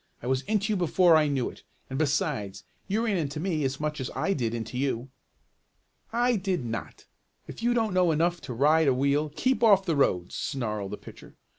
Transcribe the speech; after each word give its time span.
"I 0.23 0.25
was 0.25 0.41
into 0.45 0.73
you 0.73 0.77
before 0.77 1.15
I 1.15 1.27
knew 1.27 1.47
it. 1.51 1.61
And 1.87 1.99
besides, 1.99 2.63
you 2.87 3.05
ran 3.05 3.17
into 3.17 3.39
me 3.39 3.63
as 3.63 3.79
much 3.79 4.01
as 4.01 4.09
I 4.15 4.33
did 4.33 4.55
into 4.55 4.75
you." 4.75 5.11
"I 6.11 6.37
did 6.37 6.65
not. 6.65 7.05
If 7.47 7.61
you 7.61 7.75
don't 7.75 7.93
know 7.93 8.09
enough 8.11 8.41
to 8.45 8.53
ride 8.55 8.87
a 8.87 8.95
wheel, 8.95 9.29
keep 9.35 9.61
off 9.63 9.85
the 9.85 9.95
roads!" 9.95 10.33
snarled 10.33 10.89
the 10.93 10.97
pitcher. 10.97 11.35